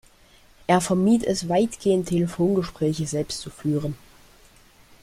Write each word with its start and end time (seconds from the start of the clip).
Er 0.65 0.81
vermied 0.81 1.23
es 1.25 1.47
weitgehend, 1.47 2.07
Telefongespräche 2.09 3.05
selbst 3.05 3.39
zu 3.39 3.51
führen. 3.51 3.95